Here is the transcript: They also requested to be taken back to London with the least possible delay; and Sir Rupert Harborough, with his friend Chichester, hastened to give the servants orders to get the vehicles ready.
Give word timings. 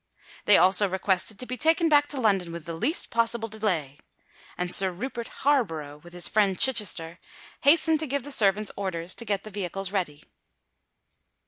They 0.45 0.57
also 0.57 0.89
requested 0.89 1.37
to 1.37 1.45
be 1.45 1.57
taken 1.57 1.87
back 1.87 2.07
to 2.07 2.19
London 2.19 2.51
with 2.51 2.65
the 2.65 2.73
least 2.73 3.11
possible 3.11 3.47
delay; 3.47 3.99
and 4.57 4.71
Sir 4.71 4.89
Rupert 4.91 5.27
Harborough, 5.45 5.97
with 6.03 6.13
his 6.13 6.27
friend 6.27 6.57
Chichester, 6.57 7.19
hastened 7.61 7.99
to 7.99 8.07
give 8.07 8.23
the 8.23 8.31
servants 8.31 8.71
orders 8.75 9.13
to 9.13 9.25
get 9.25 9.43
the 9.43 9.51
vehicles 9.51 9.91
ready. 9.91 10.23